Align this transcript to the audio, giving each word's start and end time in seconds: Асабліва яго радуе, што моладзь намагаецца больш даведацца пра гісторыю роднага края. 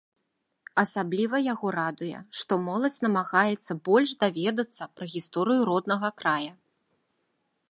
Асабліва 0.83 1.41
яго 1.53 1.67
радуе, 1.79 2.19
што 2.41 2.53
моладзь 2.69 2.99
намагаецца 3.07 3.71
больш 3.91 4.09
даведацца 4.27 4.83
пра 4.99 5.05
гісторыю 5.17 5.61
роднага 5.75 6.09
края. 6.25 6.53